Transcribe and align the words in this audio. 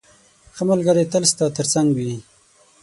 ښه 0.55 0.63
ملګری 0.69 1.03
تل 1.11 1.23
ستا 1.31 1.45
تر 1.57 1.65
څنګ 1.73 1.87
وي. 1.97 2.15